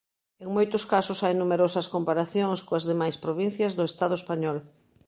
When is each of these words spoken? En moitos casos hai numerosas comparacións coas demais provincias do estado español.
En 0.43 0.49
moitos 0.55 0.83
casos 0.93 1.21
hai 1.23 1.33
numerosas 1.37 1.89
comparacións 1.93 2.59
coas 2.67 2.87
demais 2.91 3.15
provincias 3.25 3.75
do 3.77 3.83
estado 3.91 4.15
español. 4.21 4.57